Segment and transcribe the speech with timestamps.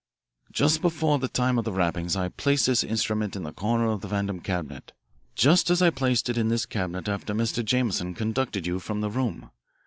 [0.51, 4.01] "Just before the time of the rapping I placed this instrument in the corner of
[4.01, 4.93] the Vandam cabinet,
[5.35, 7.63] just as I placed it in this cabinet after Mr.
[7.63, 9.51] Jameson conducted you from the room.